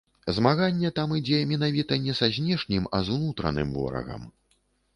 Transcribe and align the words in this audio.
Змаганне 0.35 0.89
там 0.99 1.11
ідзе 1.19 1.41
менавіта 1.51 1.93
не 2.07 2.13
са 2.21 2.31
знешнім, 2.39 2.89
а 2.99 3.03
з 3.09 3.17
унутраным 3.19 3.77
ворагам. 3.79 4.27